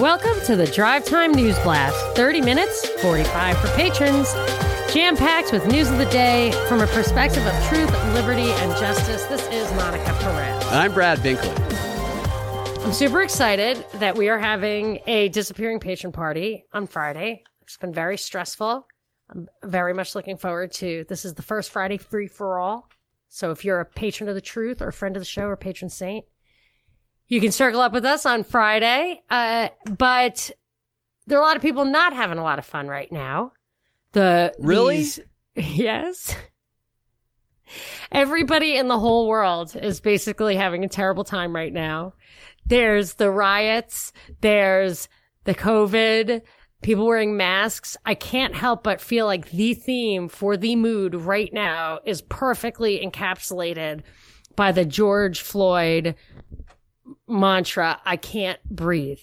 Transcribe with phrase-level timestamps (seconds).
[0.00, 2.16] Welcome to the Drive Time News Blast.
[2.16, 4.32] 30 minutes, 45 for patrons.
[4.90, 9.24] Jam packed with news of the day from a perspective of truth, liberty, and justice.
[9.26, 10.64] This is Monica Perez.
[10.68, 11.54] I'm Brad Binkley.
[12.82, 17.44] I'm super excited that we are having a disappearing patron party on Friday.
[17.60, 18.86] It's been very stressful.
[19.28, 22.88] I'm very much looking forward to this is the first Friday free for all.
[23.28, 25.56] So if you're a patron of the truth or a friend of the show or
[25.58, 26.24] patron saint,
[27.32, 29.22] you can circle up with us on Friday.
[29.30, 30.50] Uh, but
[31.26, 33.52] there are a lot of people not having a lot of fun right now.
[34.12, 34.98] The Really?
[34.98, 35.20] these-
[35.56, 36.36] yes.
[38.10, 42.12] Everybody in the whole world is basically having a terrible time right now.
[42.66, 44.12] There's the riots.
[44.42, 45.08] There's
[45.44, 46.42] the COVID,
[46.82, 47.96] people wearing masks.
[48.04, 53.00] I can't help but feel like the theme for the mood right now is perfectly
[53.02, 54.02] encapsulated
[54.54, 56.14] by the George Floyd
[57.28, 59.20] mantra, I can't breathe.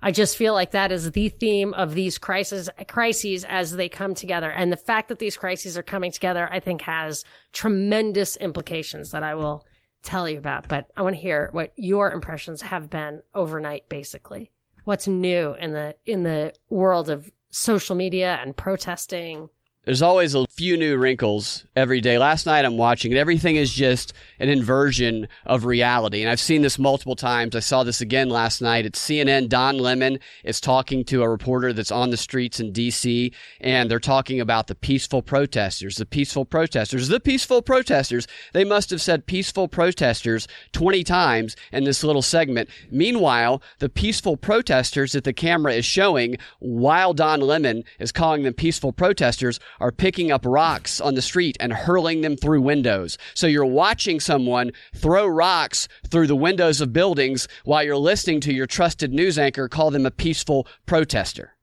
[0.00, 4.14] I just feel like that is the theme of these crises, crises as they come
[4.14, 4.50] together.
[4.50, 9.24] And the fact that these crises are coming together, I think has tremendous implications that
[9.24, 9.66] I will
[10.04, 10.68] tell you about.
[10.68, 14.52] But I want to hear what your impressions have been overnight, basically.
[14.84, 19.48] What's new in the, in the world of social media and protesting?
[19.88, 22.18] There's always a few new wrinkles every day.
[22.18, 23.16] Last night I'm watching it.
[23.16, 26.20] Everything is just an inversion of reality.
[26.20, 27.56] And I've seen this multiple times.
[27.56, 29.48] I saw this again last night It's CNN.
[29.48, 33.98] Don Lemon is talking to a reporter that's on the streets in DC and they're
[33.98, 38.26] talking about the peaceful protesters, the peaceful protesters, the peaceful protesters.
[38.52, 42.68] They must have said peaceful protesters 20 times in this little segment.
[42.90, 48.52] Meanwhile, the peaceful protesters that the camera is showing while Don Lemon is calling them
[48.52, 53.18] peaceful protesters are picking up rocks on the street and hurling them through windows.
[53.34, 58.52] So you're watching someone throw rocks through the windows of buildings while you're listening to
[58.52, 61.54] your trusted news anchor call them a peaceful protester.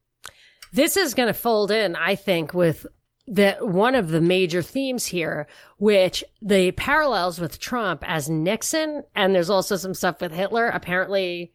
[0.72, 2.85] This is going to fold in, I think, with
[3.28, 5.47] the one of the major themes here,
[5.78, 10.68] which the parallels with Trump as Nixon, and there's also some stuff with Hitler.
[10.68, 11.53] Apparently,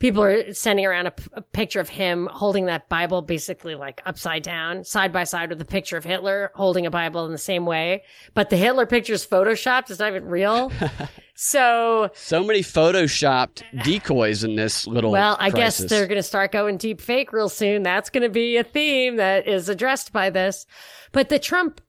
[0.00, 4.02] people are sending around a, p- a picture of him holding that Bible basically like
[4.04, 7.38] upside down, side by side with a picture of Hitler holding a Bible in the
[7.38, 8.02] same way.
[8.34, 10.72] But the Hitler picture is photoshopped; it's not even real.
[11.36, 16.50] so So many photoshopped decoys in this little Well, I guess they're going to start
[16.50, 17.82] going deep fake real soon.
[17.82, 20.66] That's going to be a theme that is addressed by this.
[21.12, 21.80] But the Trump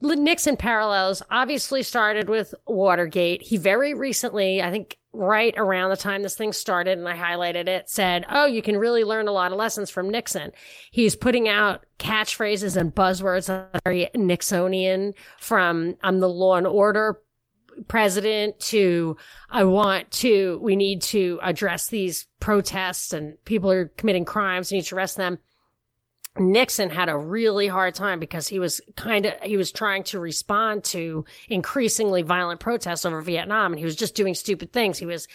[0.00, 3.42] Nixon parallels obviously started with Watergate.
[3.42, 7.66] He very recently, I think right around the time this thing started, and I highlighted
[7.66, 10.52] it, said, Oh, you can really learn a lot of lessons from Nixon.
[10.90, 16.66] He's putting out catchphrases and buzzwords that are very Nixonian from I'm the law and
[16.66, 17.20] order
[17.86, 19.16] president to
[19.50, 24.78] I want to we need to address these protests and people are committing crimes, we
[24.78, 25.38] need to arrest them.
[26.40, 30.20] Nixon had a really hard time because he was kind of he was trying to
[30.20, 34.98] respond to increasingly violent protests over Vietnam and he was just doing stupid things.
[34.98, 35.28] He was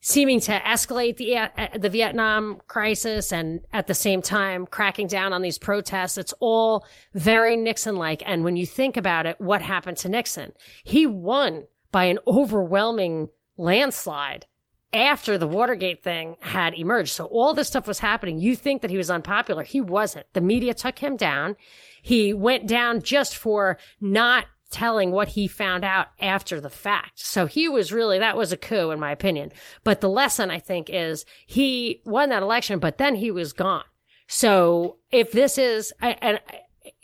[0.00, 5.32] seeming to escalate the uh, the Vietnam crisis and at the same time cracking down
[5.32, 6.18] on these protests.
[6.18, 8.22] It's all very Nixon like.
[8.26, 10.52] And when you think about it, what happened to Nixon?
[10.84, 14.46] He won by an overwhelming landslide
[14.94, 17.12] after the Watergate thing had emerged.
[17.12, 18.38] So all this stuff was happening.
[18.38, 19.64] You think that he was unpopular.
[19.64, 20.26] He wasn't.
[20.32, 21.56] The media took him down.
[22.00, 27.12] He went down just for not telling what he found out after the fact.
[27.20, 29.52] So he was really, that was a coup in my opinion.
[29.84, 33.84] But the lesson I think is he won that election, but then he was gone.
[34.26, 36.40] So if this is, and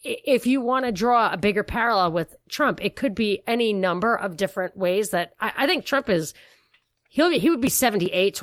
[0.02, 4.14] if you want to draw a bigger parallel with Trump, it could be any number
[4.14, 6.34] of different ways that I, I think Trump is,
[7.10, 8.42] he'll he would be 78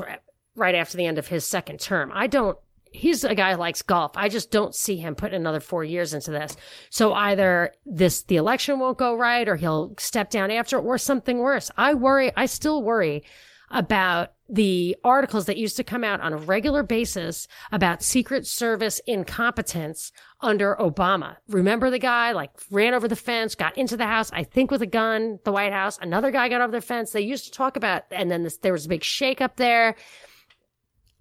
[0.55, 2.11] right after the end of his second term.
[2.13, 2.57] I don't,
[2.91, 4.11] he's a guy who likes golf.
[4.15, 6.55] I just don't see him putting another four years into this.
[6.89, 11.39] So either this, the election won't go right or he'll step down after or something
[11.39, 11.71] worse.
[11.77, 13.23] I worry, I still worry
[13.69, 19.01] about the articles that used to come out on a regular basis about Secret Service
[19.05, 21.35] incompetence under Obama.
[21.49, 24.81] Remember the guy like ran over the fence, got into the house, I think with
[24.81, 25.99] a gun, the White House.
[26.01, 27.11] Another guy got over the fence.
[27.11, 29.95] They used to talk about, and then this, there was a big shakeup there.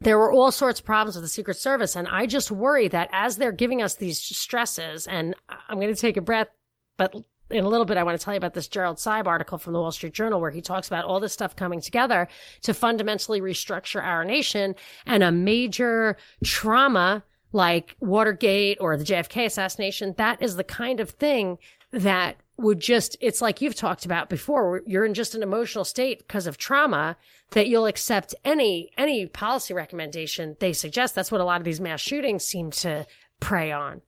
[0.01, 1.97] There were all sorts of problems with the Secret Service.
[1.97, 5.35] And I just worry that as they're giving us these stresses, and
[5.69, 6.49] I'm going to take a breath,
[6.97, 7.15] but
[7.51, 9.73] in a little bit, I want to tell you about this Gerald Seib article from
[9.73, 12.29] the Wall Street Journal where he talks about all this stuff coming together
[12.63, 14.75] to fundamentally restructure our nation
[15.07, 17.23] and a major trauma
[17.53, 20.15] like Watergate or the JFK assassination.
[20.19, 21.59] That is the kind of thing
[21.93, 26.19] that would just, it's like you've talked about before, you're in just an emotional state
[26.19, 27.17] because of trauma
[27.53, 31.15] that you'll accept any, any policy recommendation they suggest.
[31.15, 33.07] That's what a lot of these mass shootings seem to
[33.41, 34.03] prey on.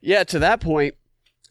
[0.00, 0.94] Yeah, to that point,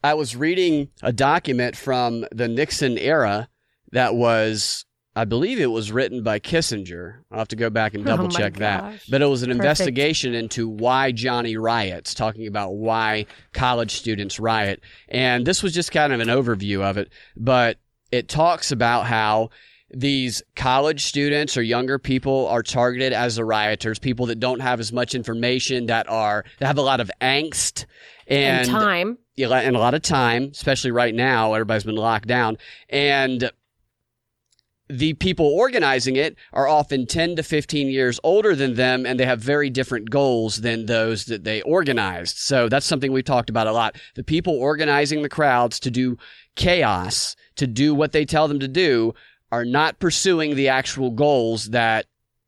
[0.02, 3.48] I was reading a document from the Nixon era
[3.92, 4.84] that was
[5.16, 7.22] I believe it was written by Kissinger.
[7.32, 9.02] I'll have to go back and double Oh check that.
[9.10, 9.64] But it was an Perfect.
[9.64, 14.80] investigation into why Johnny riots, talking about why college students riot.
[15.08, 17.10] And this was just kind of an overview of it.
[17.36, 17.78] But
[18.12, 19.50] it talks about how
[19.92, 24.78] these college students or younger people are targeted as the rioters, people that don't have
[24.78, 27.86] as much information, that are that have a lot of angst
[28.28, 29.18] And, and time.
[29.42, 32.58] And a lot of time, especially right now, everybody's been locked down.
[32.88, 33.50] And
[34.90, 39.24] the people organizing it are often 10 to 15 years older than them, and they
[39.24, 42.38] have very different goals than those that they organized.
[42.38, 43.96] So that's something we've talked about a lot.
[44.16, 46.18] The people organizing the crowds to do
[46.56, 49.14] chaos, to do what they tell them to do,
[49.52, 52.06] are not pursuing the actual goals that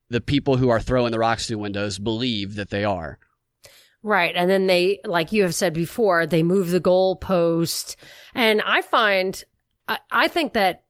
[0.08, 3.18] the people who are throwing the rocks through windows believe that they are.
[4.02, 4.34] Right.
[4.34, 7.96] And then they, like you have said before, they move the goalpost.
[8.34, 9.42] And I find,
[9.86, 10.81] I, I think that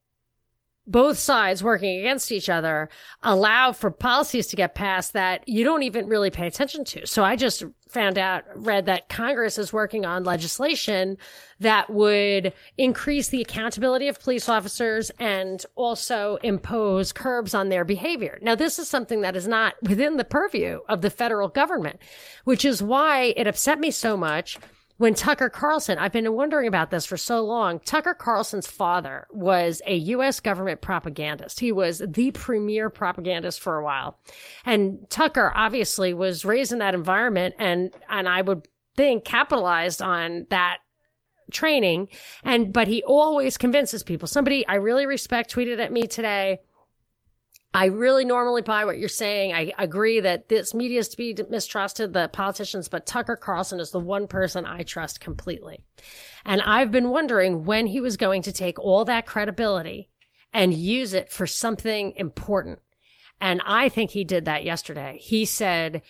[0.85, 2.89] both sides working against each other
[3.21, 7.07] allow for policies to get passed that you don't even really pay attention to.
[7.07, 11.17] So I just found out, read that Congress is working on legislation
[11.59, 18.39] that would increase the accountability of police officers and also impose curbs on their behavior.
[18.41, 21.99] Now, this is something that is not within the purview of the federal government,
[22.43, 24.57] which is why it upset me so much
[24.97, 27.79] when Tucker Carlson, I've been wondering about this for so long.
[27.79, 30.39] Tucker Carlson's father was a U.S.
[30.39, 31.59] government propagandist.
[31.59, 34.19] He was the premier propagandist for a while.
[34.65, 40.45] And Tucker obviously was raised in that environment and, and I would think capitalized on
[40.49, 40.77] that
[41.51, 42.09] training.
[42.43, 44.27] And, but he always convinces people.
[44.27, 46.59] Somebody I really respect tweeted at me today.
[47.73, 49.53] I really normally buy what you're saying.
[49.53, 53.89] I agree that this media is to be mistrusted, the politicians, but Tucker Carlson is
[53.89, 55.83] the one person I trust completely.
[56.45, 60.09] And I've been wondering when he was going to take all that credibility
[60.53, 62.79] and use it for something important.
[63.41, 65.17] And I think he did that yesterday.
[65.19, 66.03] He said,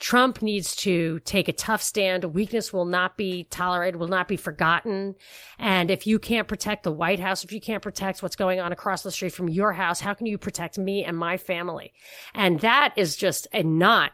[0.00, 2.24] Trump needs to take a tough stand.
[2.24, 5.14] Weakness will not be tolerated, will not be forgotten.
[5.58, 8.72] And if you can't protect the White House, if you can't protect what's going on
[8.72, 11.92] across the street from your house, how can you protect me and my family?
[12.34, 14.12] And that is just a not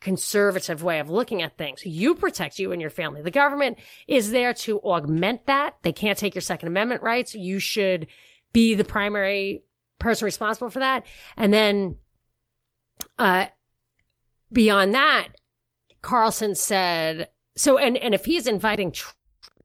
[0.00, 1.86] conservative way of looking at things.
[1.86, 3.22] You protect you and your family.
[3.22, 5.76] The government is there to augment that.
[5.82, 7.36] They can't take your Second Amendment rights.
[7.36, 8.08] You should
[8.52, 9.62] be the primary
[10.00, 11.06] person responsible for that.
[11.36, 11.96] And then,
[13.18, 13.46] uh,
[14.52, 15.28] beyond that,
[16.02, 19.12] Carlson said, so, and, and if he's inviting Tr-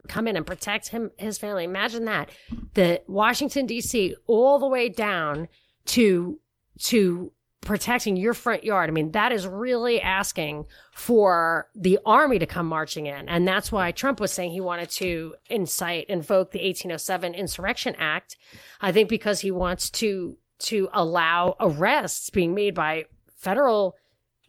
[0.07, 2.29] come in and protect him, his family, imagine that.
[2.73, 5.47] The Washington DC all the way down
[5.85, 6.39] to,
[6.79, 7.31] to
[7.61, 8.89] protecting your front yard.
[8.89, 13.29] I mean, that is really asking for the army to come marching in.
[13.29, 18.37] And that's why Trump was saying he wanted to incite, invoke the 1807 Insurrection Act.
[18.81, 23.05] I think because he wants to, to allow arrests being made by
[23.37, 23.95] federal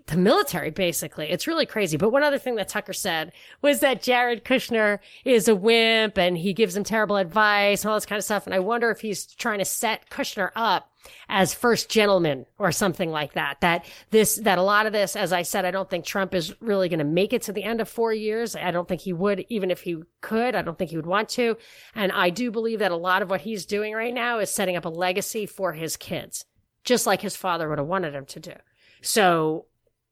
[0.06, 1.30] the military, basically.
[1.30, 1.96] It's really crazy.
[1.96, 6.36] But one other thing that Tucker said was that Jared Kushner is a wimp and
[6.36, 8.46] he gives him terrible advice and all this kind of stuff.
[8.46, 10.90] And I wonder if he's trying to set Kushner up
[11.28, 13.62] as first gentleman or something like that.
[13.62, 16.54] That this, that a lot of this, as I said, I don't think Trump is
[16.60, 18.54] really going to make it to the end of four years.
[18.54, 20.54] I don't think he would, even if he could.
[20.54, 21.56] I don't think he would want to.
[21.94, 24.76] And I do believe that a lot of what he's doing right now is setting
[24.76, 26.44] up a legacy for his kids,
[26.84, 28.54] just like his father would have wanted him to do.
[29.00, 29.66] So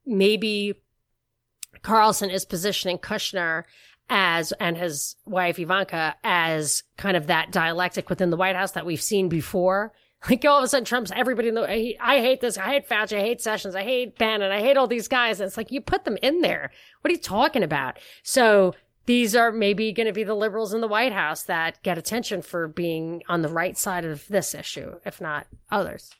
[0.07, 0.75] maybe
[1.83, 3.65] Carlson is positioning Kushner
[4.09, 8.87] as and his wife Ivanka as kind of that dialectic within the White House that
[8.87, 9.93] we've seen before.
[10.31, 11.69] Like all of a sudden, Trump's everybody in the.
[11.69, 12.57] I, I hate this.
[12.57, 13.19] I hate Fauci.
[13.19, 13.75] I hate Sessions.
[13.75, 14.53] I hate Bannon.
[14.53, 15.41] I hate all these guys.
[15.41, 16.71] And it's like you put them in there.
[17.01, 17.99] What are you talking about?
[18.23, 18.73] So
[19.07, 22.41] these are maybe going to be the liberals in the White House that get attention
[22.41, 26.13] for being on the right side of this issue, if not others.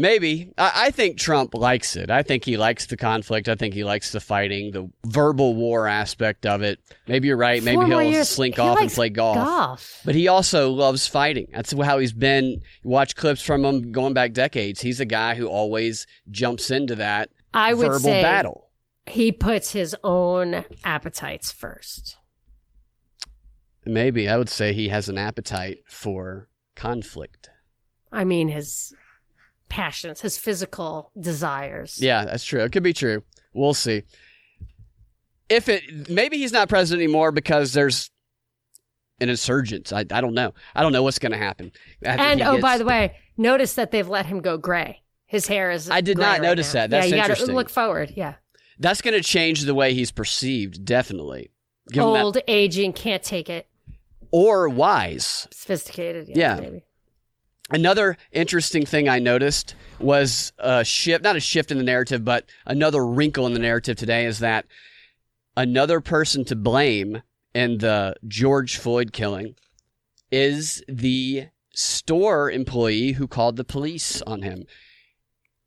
[0.00, 0.52] Maybe.
[0.56, 2.10] I, I think Trump likes it.
[2.10, 3.50] I think he likes the conflict.
[3.50, 6.78] I think he likes the fighting, the verbal war aspect of it.
[7.06, 7.62] Maybe you're right.
[7.62, 8.30] Maybe he'll years.
[8.30, 9.36] slink He off and play golf.
[9.36, 10.00] Golf.
[10.06, 11.48] But he also loves fighting.
[11.52, 12.62] That's how he's been.
[12.82, 14.80] Watch clips from him going back decades.
[14.80, 18.70] He's a guy who always jumps into that I would verbal say battle.
[19.06, 22.16] he puts his own appetites first.
[23.84, 27.50] Maybe I would say he has an appetite for conflict.
[28.12, 28.94] I mean, his
[29.70, 31.98] passions, his physical desires.
[32.00, 32.60] Yeah, that's true.
[32.60, 33.22] It could be true.
[33.54, 34.02] We'll see.
[35.48, 38.10] If it maybe he's not president anymore because there's
[39.20, 39.92] an insurgent.
[39.92, 40.52] I, I don't know.
[40.74, 41.72] I don't know what's going to happen.
[42.02, 45.02] And oh, by the way, notice that they've let him go gray.
[45.26, 45.88] His hair is.
[45.88, 46.80] I did not right notice now.
[46.80, 46.90] that.
[46.90, 47.46] That's yeah, you interesting.
[47.46, 48.12] gotta look forward.
[48.16, 48.34] Yeah,
[48.78, 51.50] that's going to change the way he's perceived, definitely.
[51.92, 53.68] Give old, aging, can't take it.
[54.30, 55.48] or wise.
[55.52, 56.28] Sophisticated.
[56.28, 56.60] Yeah.
[56.60, 56.84] maybe.
[57.72, 62.48] Another interesting thing I noticed was a shift, not a shift in the narrative, but
[62.66, 64.66] another wrinkle in the narrative today is that
[65.56, 67.22] another person to blame
[67.54, 69.54] in the George Floyd killing
[70.32, 74.64] is the store employee who called the police on him.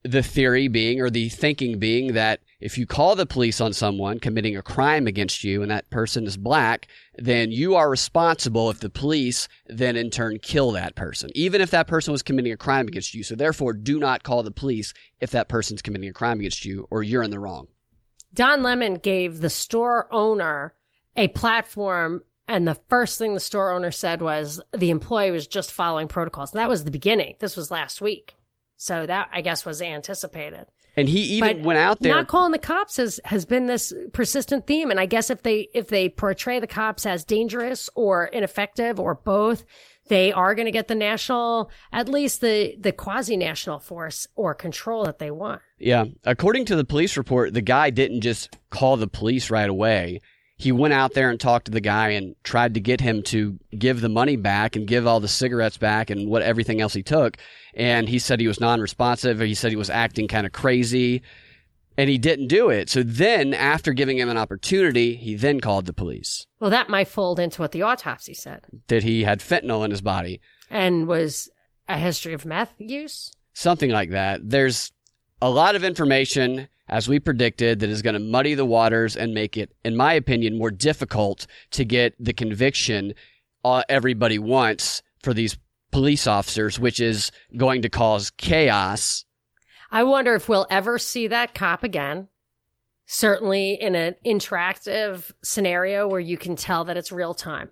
[0.05, 4.19] The theory being, or the thinking being, that if you call the police on someone
[4.19, 8.79] committing a crime against you and that person is black, then you are responsible if
[8.79, 12.57] the police then in turn kill that person, even if that person was committing a
[12.57, 13.23] crime against you.
[13.23, 16.87] So therefore, do not call the police if that person's committing a crime against you
[16.89, 17.67] or you're in the wrong.
[18.33, 20.73] Don Lemon gave the store owner
[21.15, 25.71] a platform, and the first thing the store owner said was the employee was just
[25.71, 26.51] following protocols.
[26.51, 27.35] And that was the beginning.
[27.39, 28.35] This was last week.
[28.83, 30.65] So that, I guess, was anticipated.
[30.97, 32.13] And he even But went out there.
[32.13, 34.91] Not calling the cops has, has been this persistent theme.
[34.91, 39.15] And I guess if they, if they portray the cops as dangerous or ineffective or
[39.15, 39.63] both,
[40.09, 44.53] they are going to get the national, at least the, the quasi national force or
[44.53, 45.61] control that they want.
[45.79, 46.03] Yeah.
[46.25, 50.19] According to the police report, the guy didn't just call the police right away.
[50.63, 53.59] He went out there and talked to the guy and tried to get him to
[53.77, 57.03] give the money back and give all the cigarettes back and what everything else he
[57.03, 57.35] took.
[57.73, 59.39] And he said he was non-responsive.
[59.39, 61.21] He said he was acting kind of crazy
[61.97, 62.89] and he didn't do it.
[62.89, 67.07] So then after giving him an opportunity, he then called the police Well, that might
[67.07, 70.39] fold into what the autopsy said that he had fentanyl in his body.
[70.69, 71.49] and was
[71.89, 73.31] a history of meth use.
[73.53, 74.39] something like that.
[74.49, 74.91] There's
[75.41, 79.33] a lot of information, as we predicted, that is going to muddy the waters and
[79.33, 83.13] make it, in my opinion, more difficult to get the conviction
[83.63, 85.57] uh, everybody wants for these
[85.91, 89.25] police officers, which is going to cause chaos.
[89.91, 92.27] I wonder if we'll ever see that cop again.
[93.05, 97.69] Certainly in an interactive scenario where you can tell that it's real time.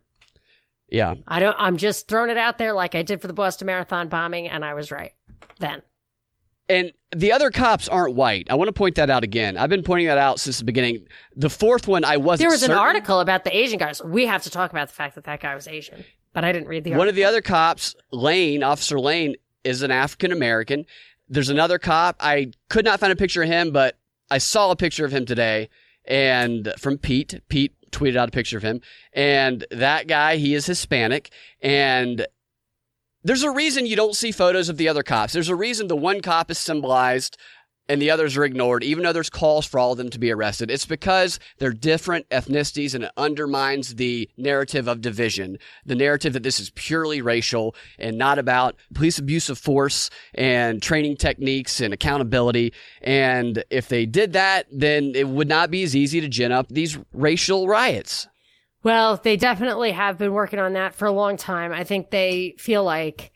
[0.89, 1.15] Yeah.
[1.27, 4.09] I don't, I'm just throwing it out there like I did for the Boston Marathon
[4.09, 5.13] bombing, and I was right
[5.59, 5.81] then.
[6.69, 8.47] And the other cops aren't white.
[8.49, 9.57] I want to point that out again.
[9.57, 11.05] I've been pointing that out since the beginning.
[11.35, 14.01] The fourth one, I wasn't There was an article about the Asian guys.
[14.01, 16.69] We have to talk about the fact that that guy was Asian, but I didn't
[16.69, 17.09] read the One article.
[17.09, 20.85] of the other cops, Lane, Officer Lane, is an African American.
[21.27, 22.15] There's another cop.
[22.19, 23.97] I could not find a picture of him, but
[24.29, 25.69] I saw a picture of him today
[26.05, 27.41] and from Pete.
[27.49, 28.81] Pete tweeted out a picture of him.
[29.13, 31.31] And that guy, he is Hispanic.
[31.61, 32.25] And
[33.23, 35.33] there's a reason you don't see photos of the other cops.
[35.33, 37.37] There's a reason the one cop is symbolized
[37.91, 40.31] and the others are ignored, even though there's calls for all of them to be
[40.31, 40.71] arrested.
[40.71, 46.43] It's because they're different ethnicities and it undermines the narrative of division, the narrative that
[46.43, 51.93] this is purely racial and not about police abuse of force and training techniques and
[51.93, 52.71] accountability.
[53.01, 56.69] And if they did that, then it would not be as easy to gin up
[56.69, 58.27] these racial riots.
[58.83, 61.71] Well, they definitely have been working on that for a long time.
[61.71, 63.31] I think they feel like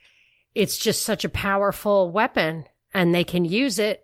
[0.56, 4.04] it's just such a powerful weapon and they can use it.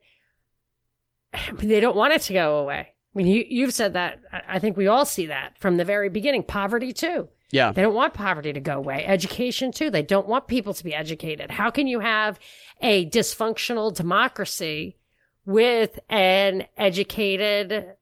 [1.54, 2.80] They don't want it to go away.
[3.14, 4.20] I mean, you, you've said that.
[4.32, 6.44] I I think we all see that from the very beginning.
[6.44, 7.30] Poverty, too.
[7.52, 7.72] Yeah.
[7.72, 9.06] They don't want poverty to go away.
[9.06, 9.90] Education, too.
[9.90, 11.52] They don't want people to be educated.
[11.52, 12.40] How can you have
[12.82, 14.98] a dysfunctional democracy
[15.46, 17.96] with an educated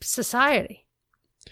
[0.00, 0.85] society?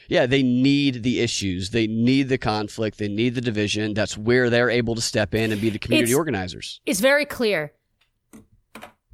[0.09, 1.71] Yeah, they need the issues.
[1.71, 2.99] They need the conflict.
[2.99, 3.95] They need the division.
[3.95, 6.81] That's where they're able to step in and be the community It's- organizers.
[6.87, 7.73] It's very clear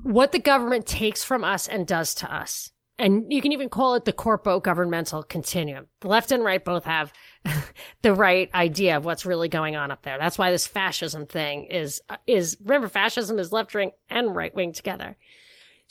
[0.02, 2.72] what the government takes from us and does to us.
[2.98, 5.86] And you can even call it the corpo governmental continuum.
[6.00, 7.12] The left and right both have
[8.02, 10.18] the right idea of what's really going on up there.
[10.18, 14.72] That's why this fascism thing is, is remember fascism is left wing and right wing
[14.72, 15.16] together.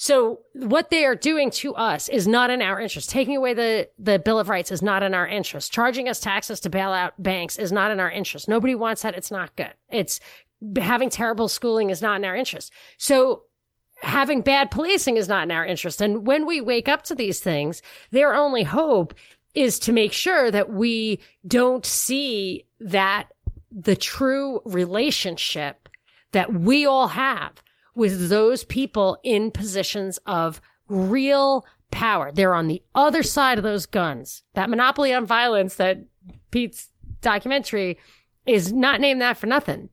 [0.02, 3.10] So what they are doing to us is not in our interest.
[3.10, 5.74] Taking away the, the Bill of Rights is not in our interest.
[5.74, 8.48] Charging us taxes to bail out banks is not in our interest.
[8.48, 9.14] Nobody wants that.
[9.14, 9.74] It's not good.
[9.90, 10.22] It's
[10.78, 12.72] having terrible schooling is not in our interest.
[12.98, 13.44] So
[14.02, 16.00] having bad policing is not in our interest.
[16.00, 19.14] And when we wake up to these things, their only hope
[19.54, 23.26] is to make sure that we don't see that
[23.70, 25.90] the true relationship
[26.32, 27.62] that we all have
[28.00, 32.32] with those people in positions of real power.
[32.32, 34.44] They're on the other side of those guns.
[34.54, 36.00] That monopoly on violence that
[36.50, 36.90] Pete's
[37.22, 38.00] documentary
[38.46, 39.90] is not named that for nothing.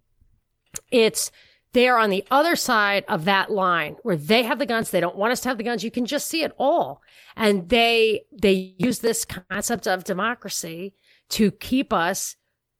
[0.91, 1.31] It's
[1.73, 4.91] they are on the other side of that line where they have the guns.
[4.91, 5.85] They don't want us to have the guns.
[5.85, 7.03] You can just see it all.
[7.37, 10.95] And they, they use this concept of democracy
[11.31, 12.37] to keep us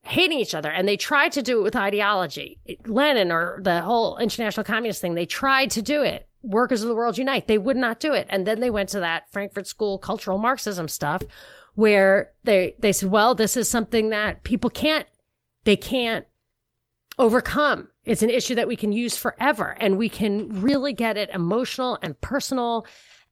[0.07, 0.69] hating each other.
[0.69, 2.59] And they tried to do it with ideology.
[2.85, 6.27] Lenin or the whole international communist thing, they tried to do it.
[6.43, 7.47] Workers of the world unite.
[7.47, 8.27] They would not do it.
[8.29, 11.23] And then they went to that Frankfurt School cultural Marxism stuff
[11.75, 15.05] where they, they said, well, this is something that people can't,
[15.63, 16.25] they can't
[17.19, 17.89] overcome.
[18.05, 21.99] It's an issue that we can use forever and we can really get it emotional
[22.01, 22.85] and personal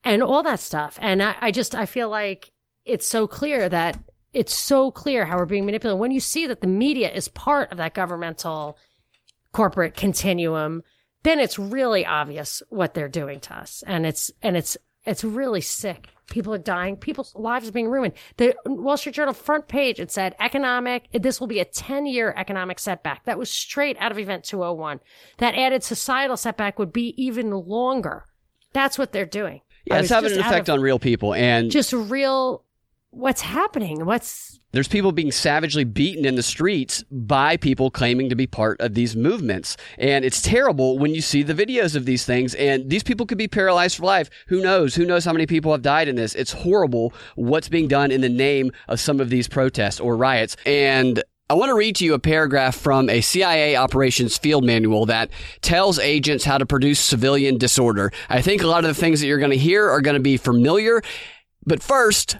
[0.03, 0.99] and all that stuff.
[1.01, 2.51] And I, I just, I feel like
[2.83, 3.97] it's so clear that
[4.35, 5.99] it's so clear how we're being manipulated.
[5.99, 8.77] When you see that the media is part of that governmental
[9.53, 10.83] corporate continuum,
[11.23, 13.81] then it's really obvious what they're doing to us.
[13.87, 14.75] And it's, and it's,
[15.05, 16.09] it's really sick.
[16.29, 16.97] People are dying.
[16.97, 18.13] People's lives are being ruined.
[18.35, 22.33] The Wall Street Journal front page, it said economic, this will be a 10 year
[22.35, 23.23] economic setback.
[23.23, 24.99] That was straight out of event 201.
[25.37, 28.25] That added societal setback would be even longer.
[28.73, 29.61] That's what they're doing.
[29.85, 32.64] Yeah, it's having an effect on real people and just real
[33.15, 34.05] what's happening?
[34.05, 38.81] What's there's people being savagely beaten in the streets by people claiming to be part
[38.81, 39.77] of these movements.
[39.97, 42.55] And it's terrible when you see the videos of these things.
[42.55, 44.29] And these people could be paralyzed for life.
[44.47, 44.93] Who knows?
[44.95, 46.35] Who knows how many people have died in this?
[46.35, 50.57] It's horrible what's being done in the name of some of these protests or riots.
[50.65, 55.05] And I want to read to you a paragraph from a CIA operations field manual
[55.05, 55.29] that
[55.61, 58.11] tells agents how to produce civilian disorder.
[58.27, 60.21] I think a lot of the things that you're going to hear are going to
[60.21, 61.01] be familiar.
[61.65, 62.37] But first,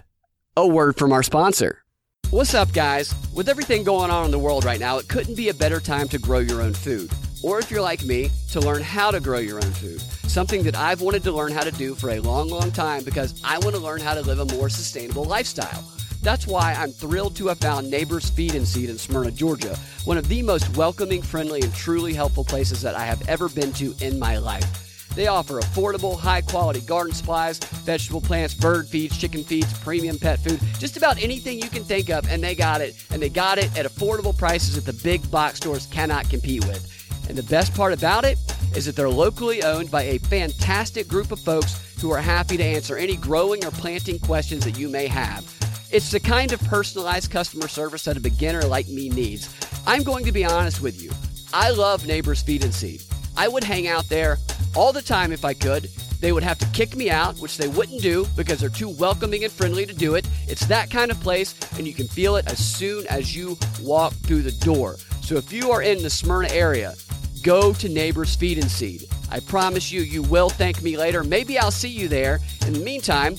[0.56, 1.82] a word from our sponsor.
[2.30, 3.14] What's up, guys?
[3.34, 6.08] With everything going on in the world right now, it couldn't be a better time
[6.08, 7.10] to grow your own food.
[7.42, 10.00] Or if you're like me, to learn how to grow your own food.
[10.00, 13.40] Something that I've wanted to learn how to do for a long, long time because
[13.44, 15.84] I want to learn how to live a more sustainable lifestyle.
[16.22, 20.16] That's why I'm thrilled to have found Neighbors Feed and Seed in Smyrna, Georgia, one
[20.16, 23.94] of the most welcoming, friendly, and truly helpful places that I have ever been to
[24.00, 24.85] in my life.
[25.16, 30.38] They offer affordable, high quality garden supplies, vegetable plants, bird feeds, chicken feeds, premium pet
[30.40, 33.02] food, just about anything you can think of, and they got it.
[33.10, 36.92] And they got it at affordable prices that the big box stores cannot compete with.
[37.30, 38.38] And the best part about it
[38.76, 42.62] is that they're locally owned by a fantastic group of folks who are happy to
[42.62, 45.50] answer any growing or planting questions that you may have.
[45.90, 49.48] It's the kind of personalized customer service that a beginner like me needs.
[49.86, 51.10] I'm going to be honest with you.
[51.54, 53.02] I love Neighbors Feed and Seed.
[53.34, 54.38] I would hang out there
[54.76, 55.90] all the time if I could.
[56.20, 59.44] They would have to kick me out, which they wouldn't do because they're too welcoming
[59.44, 60.28] and friendly to do it.
[60.46, 64.12] It's that kind of place, and you can feel it as soon as you walk
[64.12, 64.96] through the door.
[65.22, 66.94] So if you are in the Smyrna area,
[67.42, 69.04] go to Neighbors Feed and Seed.
[69.30, 71.24] I promise you, you will thank me later.
[71.24, 72.38] Maybe I'll see you there.
[72.66, 73.36] In the meantime,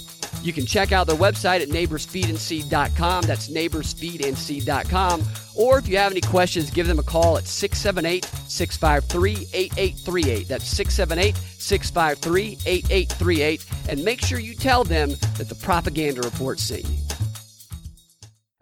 [0.47, 3.23] you can check out their website at neighborsfeedandseed.com.
[3.23, 5.23] That's neighborsfeedandseed.com.
[5.55, 10.47] Or if you have any questions, give them a call at 678 653 8838.
[10.47, 13.65] That's 678 653 8838.
[13.89, 17.06] And make sure you tell them that the propaganda report sent you.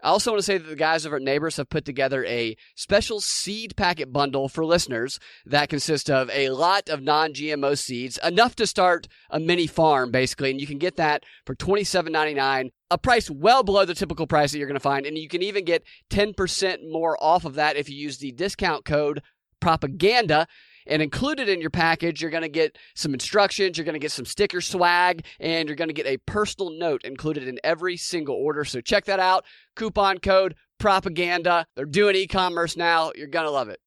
[0.06, 2.56] I also want to say that the guys over at Neighbors have put together a
[2.76, 8.16] special seed packet bundle for listeners that consists of a lot of non GMO seeds,
[8.22, 10.52] enough to start a mini farm, basically.
[10.52, 14.58] And you can get that for $27.99, a price well below the typical price that
[14.58, 15.06] you're going to find.
[15.06, 18.84] And you can even get 10% more off of that if you use the discount
[18.84, 19.22] code
[19.58, 20.46] propaganda.
[20.86, 24.12] And included in your package, you're going to get some instructions, you're going to get
[24.12, 28.36] some sticker swag, and you're going to get a personal note included in every single
[28.36, 28.64] order.
[28.64, 29.44] So check that out.
[29.74, 31.66] Coupon code propaganda.
[31.74, 33.12] They're doing e commerce now.
[33.14, 33.80] You're going to love it.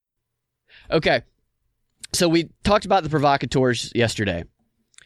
[0.91, 1.21] Okay.
[2.13, 4.43] So we talked about the provocateurs yesterday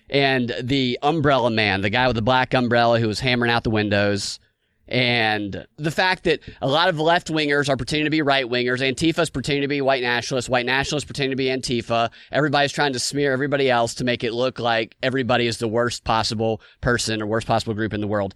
[0.10, 3.70] and the umbrella man, the guy with the black umbrella who was hammering out the
[3.70, 4.40] windows.
[4.88, 8.82] And the fact that a lot of left wingers are pretending to be right wingers,
[8.82, 12.12] Antifa's pretending to be white nationalists, white nationalists pretending to be Antifa.
[12.32, 16.04] Everybody's trying to smear everybody else to make it look like everybody is the worst
[16.04, 18.36] possible person or worst possible group in the world.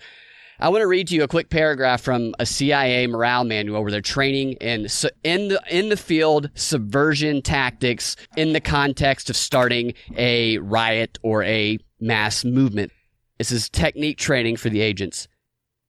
[0.60, 3.92] I want to read to you a quick paragraph from a CIA morale manual where
[3.92, 4.88] they're training in
[5.24, 11.44] in the in the field subversion tactics in the context of starting a riot or
[11.44, 12.92] a mass movement.
[13.38, 15.28] This is technique training for the agents.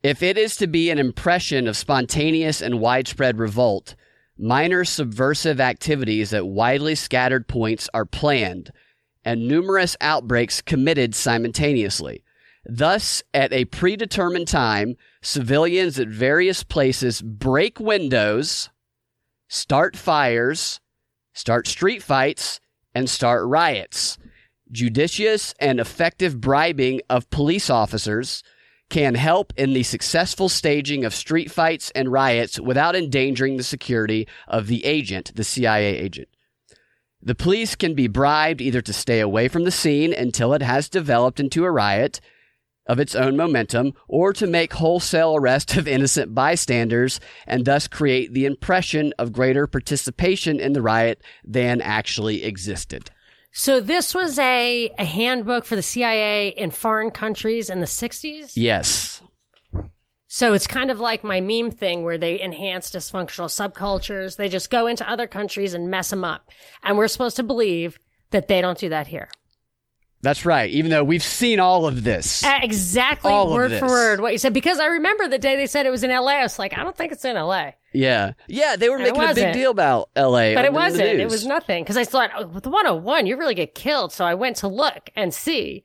[0.02, 3.96] If it is to be an impression of spontaneous and widespread revolt,
[4.38, 8.70] minor subversive activities at widely scattered points are planned,
[9.24, 12.22] and numerous outbreaks committed simultaneously.
[12.64, 18.70] Thus, at a predetermined time, civilians at various places break windows,
[19.48, 20.78] start fires,
[21.32, 22.61] start street fights,
[22.94, 24.16] and start riots.
[24.70, 28.44] Judicious and effective bribing of police officers
[28.90, 34.27] can help in the successful staging of street fights and riots without endangering the security
[34.46, 36.29] of the agent, the CIA agent.
[37.20, 40.88] The police can be bribed either to stay away from the scene until it has
[40.88, 42.20] developed into a riot,
[42.88, 48.33] of its own momentum or to make wholesale arrest of innocent bystanders and thus create
[48.33, 53.11] the impression of greater participation in the riot than actually existed.
[53.59, 58.53] So this was a, a handbook for the CIA in foreign countries in the 60s?
[58.55, 59.21] Yes.
[60.29, 64.37] So it's kind of like my meme thing where they enhance dysfunctional subcultures.
[64.37, 66.49] They just go into other countries and mess them up.
[66.85, 67.99] And we're supposed to believe
[68.31, 69.29] that they don't do that here.
[70.20, 70.68] That's right.
[70.70, 72.42] Even though we've seen all of this.
[72.44, 74.52] Uh, exactly All word for word what you said.
[74.52, 76.33] Because I remember the day they said it was in LA.
[76.33, 77.72] I was like, I don't think it's in LA.
[77.92, 78.33] Yeah.
[78.48, 80.54] Yeah, they were And making a big deal about LA.
[80.54, 81.04] But it wasn't.
[81.09, 81.85] It was nothing.
[81.85, 84.12] Because I thought, oh, with the 101, you really get killed.
[84.12, 85.85] So I went to look and see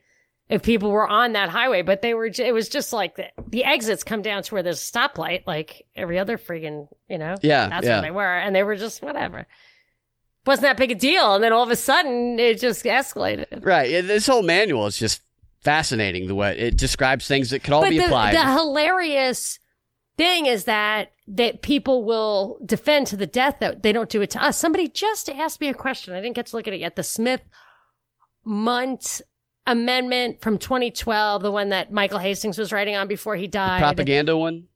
[0.50, 1.84] if people were on that highway.
[1.84, 4.64] But they were, j- it was just like the, the exits come down to where
[4.64, 7.36] there's a stoplight, like every other freaking, you know?
[7.44, 7.94] Yeah, That's yeah.
[7.94, 8.38] where they were.
[8.38, 9.46] And they were just whatever.
[10.46, 11.36] Wasn't that big a deal.
[11.36, 13.66] And then all of a sudden, it just escalated.
[13.66, 14.06] Right.
[14.06, 15.22] This whole manual is just
[15.62, 18.36] fascinating the way it describes things that could all but be the, applied.
[18.36, 19.60] the hilarious
[20.18, 24.30] thing is that that people will defend to the death that they don't do it
[24.32, 24.58] to us.
[24.58, 26.14] Somebody just asked me a question.
[26.14, 26.98] I didn't get to look at it yet.
[26.98, 27.42] The Smith
[28.44, 29.22] Mundt
[29.66, 33.80] amendment from 2012, the one that Michael Hastings was writing on before he died.
[33.80, 34.68] Propaganda one?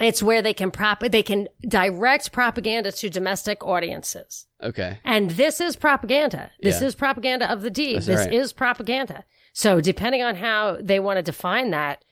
[0.00, 4.46] It's where they can prop they can direct propaganda to domestic audiences.
[4.62, 4.98] Okay.
[5.04, 6.50] And this is propaganda.
[6.60, 6.86] This Yeah.
[6.88, 7.96] is propaganda of the deed.
[7.96, 8.32] That's this right.
[8.34, 9.24] is propaganda.
[9.52, 12.04] So depending on how they want to define that,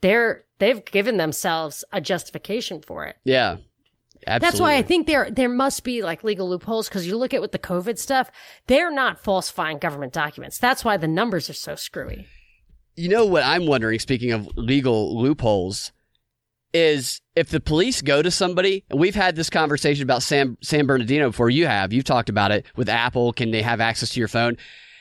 [0.00, 3.16] they're they've given themselves a justification for it.
[3.24, 3.56] Yeah.
[4.24, 4.46] Absolutely.
[4.50, 7.40] That's why I think there there must be like legal loopholes because you look at
[7.40, 8.30] with the COVID stuff,
[8.68, 10.58] they're not falsifying government documents.
[10.58, 12.28] That's why the numbers are so screwy.
[12.94, 15.90] You know what I'm wondering, speaking of legal loopholes,
[16.72, 20.86] is if the police go to somebody, and we've had this conversation about Sam San
[20.86, 24.18] Bernardino before you have, you've talked about it with Apple, can they have access to
[24.18, 24.56] your phone?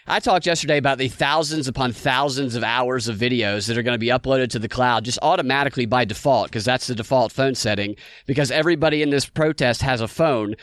[0.07, 3.95] I talked yesterday about the thousands upon thousands of hours of videos that are going
[3.95, 7.55] to be uploaded to the cloud just automatically by default, because that's the default phone
[7.55, 10.55] setting, because everybody in this protest has a phone.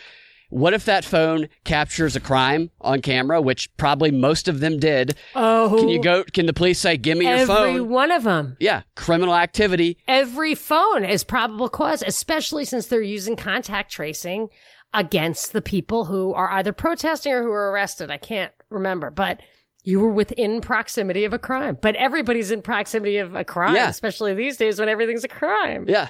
[0.50, 5.14] What if that phone captures a crime on camera, which probably most of them did?
[5.34, 6.24] Oh, Can you go?
[6.24, 7.68] Can the police say, "Give me your phone"?
[7.68, 8.56] every one of them.
[8.58, 9.98] Yeah, criminal activity.
[10.08, 14.48] Every phone is probable cause, especially since they're using contact tracing
[14.94, 18.10] against the people who are either protesting or who are arrested.
[18.10, 19.42] I can't remember, but
[19.84, 21.76] you were within proximity of a crime.
[21.80, 23.90] But everybody's in proximity of a crime, Yeah.
[23.90, 25.84] especially these days when everything's a crime.
[25.88, 26.08] Yeah,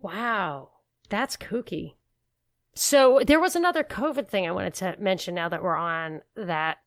[0.00, 0.70] Wow,
[1.08, 1.94] that's kooky.
[2.78, 6.78] So there was another COVID thing I wanted to mention now that we're on that.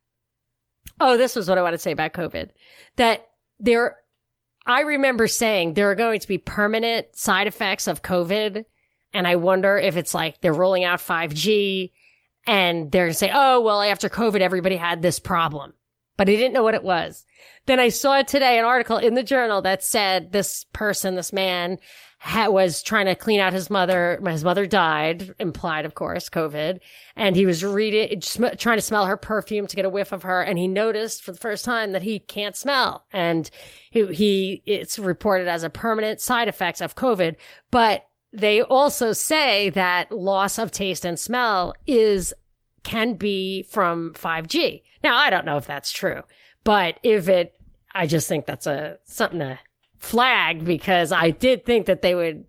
[1.00, 2.50] Oh, this was what I wanted to say about COVID.
[2.96, 3.28] That
[3.60, 3.98] there,
[4.66, 8.64] I remember saying there are going to be permanent side effects of COVID.
[9.14, 11.92] And I wonder if it's like they're rolling out 5G
[12.48, 15.74] and they're going to say, oh, well, after COVID, everybody had this problem.
[16.16, 17.26] But I didn't know what it was.
[17.66, 21.80] Then I saw today an article in the journal that said this person, this man,
[22.22, 24.22] ha- was trying to clean out his mother.
[24.24, 26.80] His mother died, implied, of course, COVID.
[27.16, 30.22] And he was reading, sm- trying to smell her perfume to get a whiff of
[30.22, 30.42] her.
[30.42, 33.06] And he noticed for the first time that he can't smell.
[33.12, 33.50] And
[33.90, 37.38] he, he it's reported as a permanent side effects of COVID.
[37.72, 42.36] But they also say that loss of taste and smell is,
[42.84, 44.84] can be from 5G.
[45.04, 46.22] Now, I don't know if that's true,
[46.64, 47.56] but if it,
[47.94, 49.60] I just think that's a, something to
[50.02, 52.46] flag because I did think that they would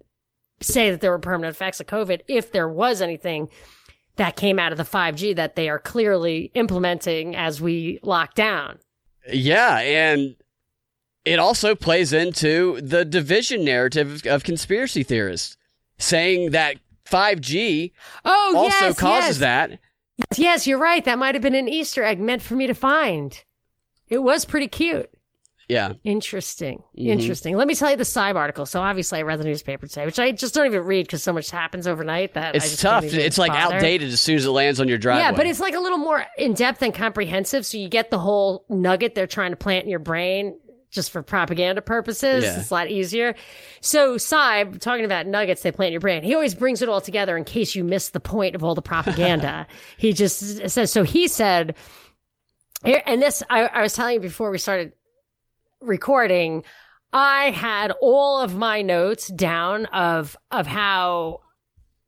[0.61, 3.49] say that there were permanent effects of COVID if there was anything
[4.17, 8.79] that came out of the 5G that they are clearly implementing as we lock down.
[9.33, 10.35] yeah, and
[11.25, 15.57] it also plays into the division narrative of, conspiracy theorists,
[15.99, 17.93] saying that 5G
[18.25, 19.39] Oh, also yes, causes yes.
[19.39, 19.79] that.
[20.37, 21.05] Yes, you're right.
[21.05, 23.41] That might have been an Easter egg meant for me to find.
[24.09, 25.11] It was pretty cute.
[25.73, 26.83] Yeah, Interesting.
[26.99, 27.07] Mhm.
[27.07, 27.57] Interesting.
[27.57, 28.67] Let me tell you the Seib article.
[28.67, 31.33] So obviously I read the newspaper today, which I just don't even read because so
[31.33, 33.05] much happens overnight that I it's tough.
[33.05, 33.77] It's like bother.
[33.77, 35.23] outdated as soon as it lands on your driveway.
[35.23, 37.65] Yeah, but it's like a little more in depth and comprehensive.
[37.67, 40.59] So you get the whole nugget they're trying to plant in your brain
[40.93, 42.45] just for propaganda purposes.
[42.45, 42.61] Yeah.
[42.61, 43.35] It's a lot easier.
[43.81, 47.01] So Seib, talking about nuggets they plant in your brain, he always brings it all
[47.01, 49.67] together in case you miss the point of all the propaganda.
[49.97, 51.75] he just says, so he said,
[52.85, 54.93] and this, I, I was telling you before we started
[55.83, 56.65] recording,
[57.13, 61.41] I had all of my notes down of, of how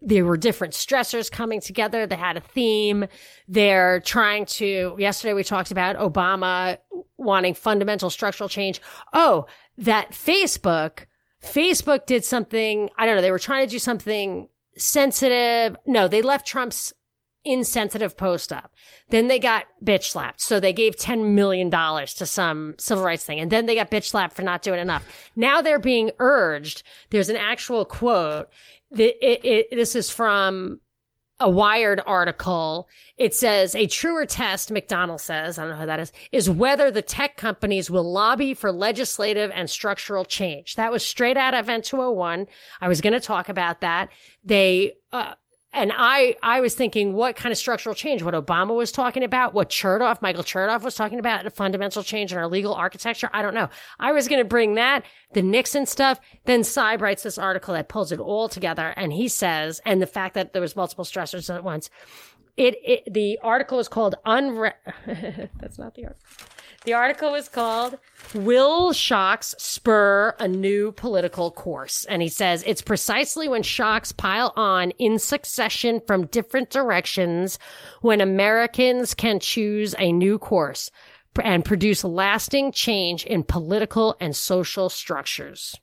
[0.01, 2.07] there were different stressors coming together.
[2.07, 3.07] They had a theme.
[3.49, 6.79] They're trying to, yesterday we talked about Obama
[7.17, 8.81] wanting fundamental structural change.
[9.13, 9.47] Oh,
[9.79, 11.07] that Facebook,
[11.43, 15.77] Facebook did something, I don't know, they were trying to do something sensitive.
[15.87, 16.93] No, they left Trump's
[17.45, 18.73] insensitive post up.
[19.11, 20.41] Then they got bitch slapped.
[20.41, 23.41] So they gave $10 million to some civil rights thing.
[23.41, 25.07] And then they got bitch slapped for not doing enough.
[25.37, 26.83] Now they're being urged.
[27.11, 28.49] There's an actual quote.
[28.93, 30.81] It, it, it, this is from
[31.41, 32.89] a Wired article.
[33.17, 36.91] It says a truer test, McDonald says, I don't know who that is, is whether
[36.91, 40.77] the tech companies will lobby for legislative and structural change.
[40.77, 42.47] That was straight out of Event 201.
[42.81, 44.11] I was going to talk about that.
[44.45, 45.35] They, uh,
[45.75, 49.55] and I, I was thinking what kind of structural change, what Obama was talking about,
[49.55, 53.29] what Chertoff, Michael Chertoff was talking about, a fundamental change in our legal architecture.
[53.33, 53.69] I don't know.
[53.99, 56.21] I was going to bring that, the Nixon stuff.
[56.45, 58.95] Then Seib writes this article that pulls it all together.
[58.97, 61.91] And he says, and the fact that there was multiple stressors at once.
[62.57, 64.75] It, it the article is called unre,
[65.61, 66.54] that's not the article.
[66.85, 67.99] The article was called
[68.35, 72.05] Will Shocks Spur a New Political Course?
[72.05, 77.59] And he says it's precisely when shocks pile on in succession from different directions
[78.03, 80.91] when Americans can choose a new course
[81.43, 85.75] and produce lasting change in political and social structures.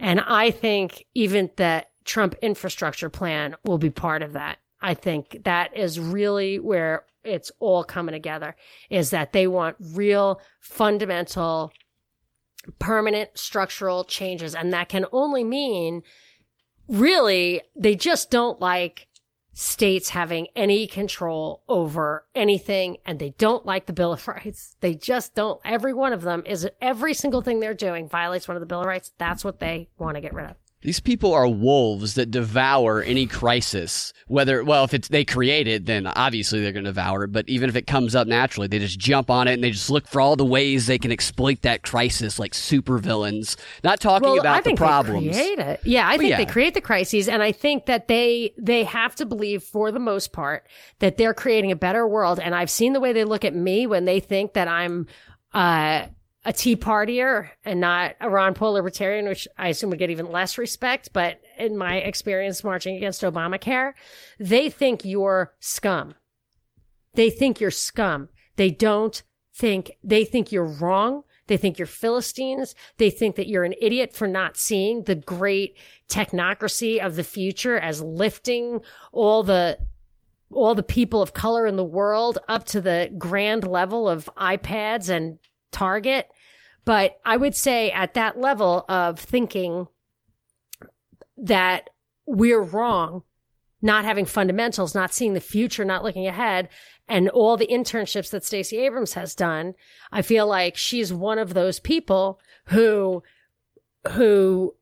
[0.00, 4.56] And I think even the Trump infrastructure plan will be part of that.
[4.80, 8.56] I think that is really where it's all coming together
[8.90, 11.72] is that they want real fundamental
[12.78, 14.54] permanent structural changes.
[14.54, 16.02] And that can only mean
[16.88, 19.08] really they just don't like
[19.54, 24.76] states having any control over anything and they don't like the bill of rights.
[24.80, 25.60] They just don't.
[25.64, 28.80] Every one of them is every single thing they're doing violates one of the bill
[28.80, 29.12] of rights.
[29.18, 33.26] That's what they want to get rid of these people are wolves that devour any
[33.26, 34.12] crisis.
[34.26, 37.32] Whether, well, if it's they create it, then obviously they're going to devour it.
[37.32, 39.90] But even if it comes up naturally, they just jump on it and they just
[39.90, 43.56] look for all the ways they can exploit that crisis like supervillains.
[43.84, 45.36] Not talking well, about I think the problems.
[45.36, 45.80] They create it.
[45.84, 46.38] Yeah, I think yeah.
[46.38, 50.00] they create the crises, and I think that they they have to believe, for the
[50.00, 50.66] most part,
[50.98, 52.40] that they're creating a better world.
[52.40, 55.06] And I've seen the way they look at me when they think that I'm.
[55.54, 56.06] Uh,
[56.44, 60.30] a Tea Partier and not a Ron Paul libertarian, which I assume would get even
[60.30, 61.10] less respect.
[61.12, 63.92] But in my experience marching against Obamacare,
[64.40, 66.14] they think you're scum.
[67.14, 68.28] They think you're scum.
[68.56, 69.22] They don't
[69.54, 71.22] think, they think you're wrong.
[71.46, 72.74] They think you're Philistines.
[72.96, 75.76] They think that you're an idiot for not seeing the great
[76.08, 78.80] technocracy of the future as lifting
[79.12, 79.78] all the
[80.54, 85.08] all the people of color in the world up to the grand level of iPads
[85.08, 85.38] and
[85.72, 86.28] Target.
[86.84, 89.88] But I would say at that level of thinking
[91.36, 91.90] that
[92.26, 93.22] we're wrong,
[93.80, 96.68] not having fundamentals, not seeing the future, not looking ahead,
[97.08, 99.74] and all the internships that Stacey Abrams has done,
[100.10, 103.22] I feel like she's one of those people who
[104.12, 104.74] who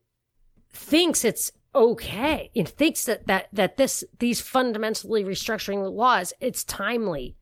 [0.71, 7.35] thinks it's okay and thinks that that that this these fundamentally restructuring laws it's timely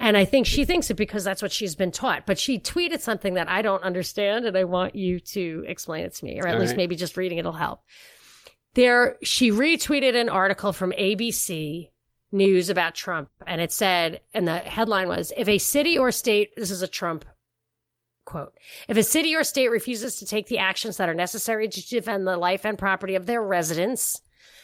[0.00, 2.26] and I think she thinks it because that's what she's been taught.
[2.26, 6.14] But she tweeted something that I don't understand, and I want you to explain it
[6.14, 6.78] to me, or at All least right.
[6.78, 7.82] maybe just reading it'll help.
[8.74, 11.90] There, she retweeted an article from ABC
[12.32, 16.50] News about Trump, and it said, and the headline was, "If a city or state,
[16.56, 17.24] this is a Trump
[18.24, 18.52] quote,
[18.86, 22.28] if a city or state refuses to take the actions that are necessary to defend
[22.28, 24.22] the life and property of their residents."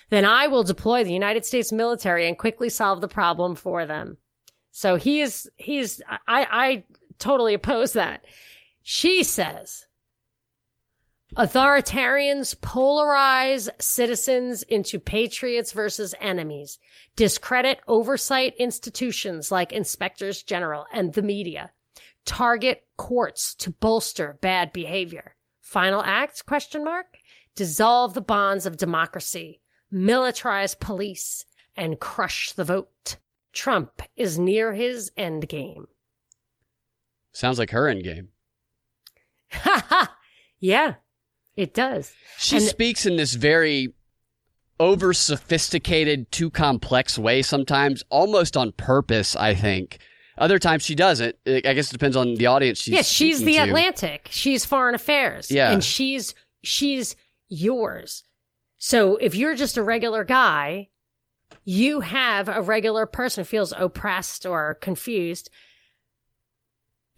[0.08, 4.18] Then I will deploy the United States military and quickly solve the problem for them.
[4.76, 6.84] So he is, he's, I, I
[7.18, 8.26] totally oppose that.
[8.82, 9.86] She says,
[11.34, 16.78] authoritarians polarize citizens into patriots versus enemies,
[17.16, 21.70] discredit oversight institutions like inspectors general and the media,
[22.26, 25.36] target courts to bolster bad behavior.
[25.62, 27.16] Final act, question mark,
[27.54, 31.46] dissolve the bonds of democracy, militarize police,
[31.78, 33.16] and crush the vote.
[33.56, 35.86] Trump is near his end game.
[37.32, 38.28] Sounds like her end game.
[39.52, 40.16] Ha ha!
[40.60, 40.94] Yeah,
[41.56, 42.12] it does.
[42.38, 43.92] She And- speaks in this very
[44.78, 49.98] over sophisticated, too complex way sometimes, almost on purpose, I think.
[50.38, 51.34] Other times she doesn't.
[51.46, 53.58] I I guess it depends on the audience she's yeah, she's the to.
[53.62, 54.28] Atlantic.
[54.30, 55.50] She's foreign affairs.
[55.50, 55.72] Yeah.
[55.72, 57.16] And she's she's
[57.48, 58.22] yours.
[58.76, 60.88] So if you're just a regular guy,
[61.68, 65.50] you have a regular person who feels oppressed or confused.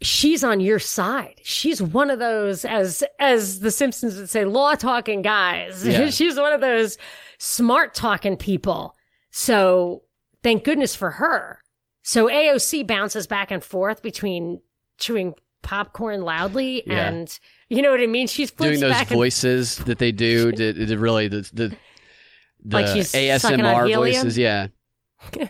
[0.01, 1.35] She's on your side.
[1.43, 5.85] She's one of those, as as the Simpsons would say, law talking guys.
[5.85, 6.09] Yeah.
[6.09, 6.97] she's one of those
[7.37, 8.95] smart talking people.
[9.31, 10.03] So
[10.41, 11.59] thank goodness for her.
[12.01, 14.61] So AOC bounces back and forth between
[14.97, 17.09] chewing popcorn loudly Yeah.
[17.09, 18.27] and you know what I mean.
[18.27, 21.75] She's Doing those back and voices that they do, to, to really the the,
[22.63, 24.37] the Like she's ASMR voices.
[24.37, 24.67] Yeah,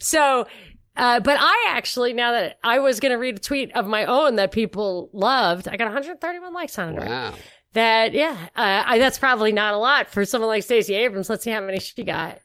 [0.00, 0.46] so,
[0.96, 4.04] uh, but I actually, now that I was going to read a tweet of my
[4.04, 6.92] own that people loved, I got 131 likes on it.
[6.92, 7.10] already.
[7.10, 7.34] Wow.
[7.74, 11.30] That, yeah, uh, I, that's probably not a lot for someone like Stacey Abrams.
[11.30, 12.38] Let's see how many she got.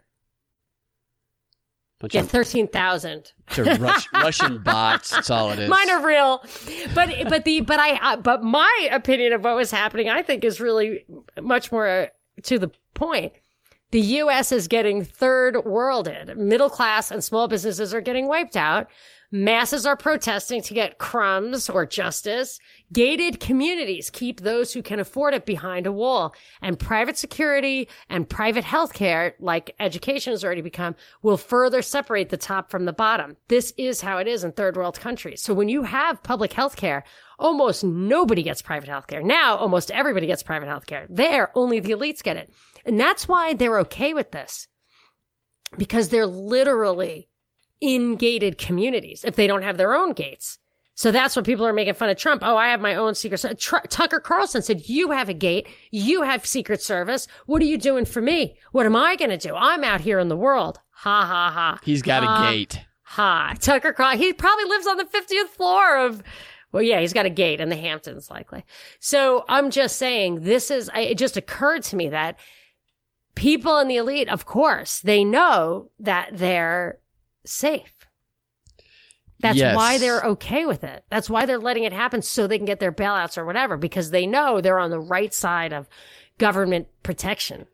[1.99, 3.33] Bunch Yeah, 13,000.
[3.47, 5.09] bunch of Rus- Russian bots.
[5.09, 5.69] That's all it is.
[5.69, 6.43] Mine are real,
[6.93, 10.43] but but the but I uh, but my opinion of what was happening, I think,
[10.43, 11.05] is really
[11.41, 12.09] much more
[12.43, 13.33] to the point.
[13.91, 14.51] The U.S.
[14.51, 16.37] is getting third worlded.
[16.37, 18.87] Middle class and small businesses are getting wiped out.
[19.29, 22.59] Masses are protesting to get crumbs or justice.
[22.93, 26.33] Gated communities keep those who can afford it behind a wall.
[26.61, 32.37] And private security and private healthcare, like education has already become, will further separate the
[32.37, 33.35] top from the bottom.
[33.49, 35.41] This is how it is in third world countries.
[35.41, 37.03] So when you have public healthcare,
[37.37, 39.21] almost nobody gets private healthcare.
[39.21, 41.05] Now almost everybody gets private healthcare.
[41.09, 42.53] There, only the elites get it.
[42.85, 44.69] And that's why they're okay with this.
[45.77, 47.27] Because they're literally
[47.81, 50.59] in gated communities if they don't have their own gates.
[50.97, 52.41] So that's what people are making fun of Trump.
[52.43, 53.59] Oh, I have my own secret.
[53.59, 55.67] Tr- Tucker Carlson said, you have a gate.
[55.91, 57.27] You have secret service.
[57.45, 58.57] What are you doing for me?
[58.71, 59.53] What am I going to do?
[59.53, 60.79] I'm out here in the world.
[60.89, 61.79] Ha ha ha.
[61.83, 62.83] He's got ha, a gate.
[63.03, 63.53] Ha.
[63.59, 64.21] Tucker Carlson.
[64.21, 66.23] He probably lives on the 50th floor of,
[66.71, 68.65] well, yeah, he's got a gate in the Hamptons, likely.
[68.99, 72.39] So I'm just saying this is, I, it just occurred to me that
[73.35, 76.97] people in the elite, of course, they know that they're
[77.47, 77.93] safe.
[79.39, 79.75] That's Yes.
[79.75, 81.03] why they're okay with it.
[81.09, 84.09] That's why they're letting it happen so they can get their bailouts or whatever, because
[84.09, 85.87] they know they're on the right side of
[86.39, 87.67] government protection.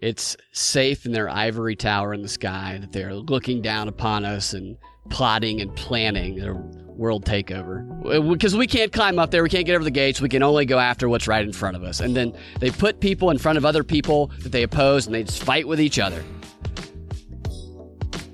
[0.00, 4.54] It's safe in their ivory tower in the sky that they're looking down upon us
[4.54, 4.78] and
[5.10, 8.30] plotting and planning their world takeover.
[8.30, 10.64] Because we can't climb up there, we can't get over the gates, we can only
[10.64, 12.00] go after what's right in front of us.
[12.00, 15.24] And then they put people in front of other people that they oppose and they
[15.24, 16.24] just fight with each other.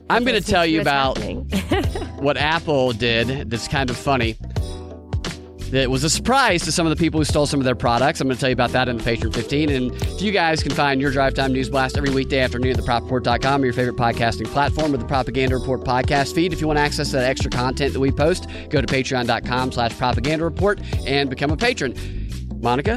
[0.08, 1.18] I'm going to tell you about
[2.18, 4.36] what Apple did that's kind of funny.
[5.70, 8.20] That was a surprise to some of the people who stole some of their products.
[8.20, 9.68] I'm going to tell you about that in the Patreon 15.
[9.68, 12.84] And if you guys can find your Drive Time News Blast every weekday afternoon at
[12.84, 16.52] thepropreport.com or your favorite podcasting platform or the Propaganda Report podcast feed.
[16.52, 19.98] If you want access to that extra content that we post, go to patreon.com slash
[19.98, 21.94] propaganda report and become a patron.
[22.60, 22.96] Monica?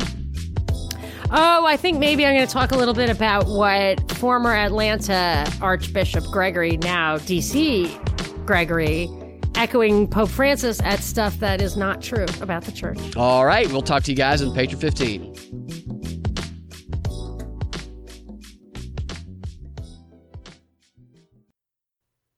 [1.32, 5.48] Oh, I think maybe I'm going to talk a little bit about what former Atlanta
[5.62, 7.88] Archbishop Gregory, now DC
[8.48, 9.08] Gregory,
[9.54, 13.16] echoing Pope Francis at stuff that is not true about the church.
[13.16, 15.69] All right, we'll talk to you guys in Patreon 15.